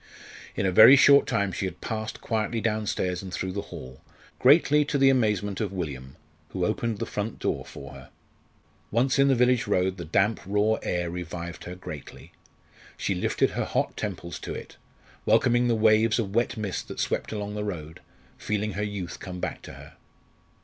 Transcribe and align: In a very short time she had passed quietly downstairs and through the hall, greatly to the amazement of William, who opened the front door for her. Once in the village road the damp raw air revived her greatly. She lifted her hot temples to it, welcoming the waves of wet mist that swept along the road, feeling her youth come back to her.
In 0.55 0.65
a 0.65 0.71
very 0.71 0.95
short 0.95 1.27
time 1.27 1.51
she 1.51 1.65
had 1.65 1.79
passed 1.79 2.21
quietly 2.21 2.59
downstairs 2.59 3.21
and 3.21 3.31
through 3.31 3.51
the 3.51 3.61
hall, 3.69 4.01
greatly 4.39 4.83
to 4.85 4.97
the 4.97 5.11
amazement 5.11 5.61
of 5.61 5.71
William, 5.71 6.15
who 6.49 6.65
opened 6.65 6.97
the 6.97 7.05
front 7.05 7.37
door 7.37 7.63
for 7.63 7.93
her. 7.93 8.09
Once 8.89 9.19
in 9.19 9.27
the 9.27 9.35
village 9.35 9.67
road 9.67 9.97
the 9.97 10.03
damp 10.05 10.39
raw 10.43 10.79
air 10.81 11.11
revived 11.11 11.65
her 11.65 11.75
greatly. 11.75 12.31
She 12.97 13.13
lifted 13.13 13.51
her 13.51 13.65
hot 13.65 13.95
temples 13.95 14.39
to 14.39 14.55
it, 14.55 14.75
welcoming 15.27 15.67
the 15.67 15.75
waves 15.75 16.17
of 16.17 16.33
wet 16.33 16.57
mist 16.57 16.87
that 16.87 16.99
swept 16.99 17.31
along 17.31 17.53
the 17.53 17.63
road, 17.63 17.99
feeling 18.39 18.71
her 18.71 18.81
youth 18.83 19.19
come 19.19 19.39
back 19.39 19.61
to 19.61 19.73
her. 19.73 19.93